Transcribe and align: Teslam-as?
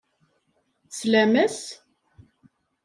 Teslam-as? 0.89 1.59